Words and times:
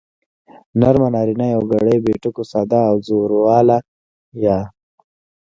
نرمه 0.79 1.07
نارينه 1.15 1.47
يوگړې 1.55 1.95
بې 2.03 2.13
ټکو 2.21 2.43
ساده 2.51 2.79
او 2.89 2.95
زورواله 3.07 3.77
يا 4.43 4.57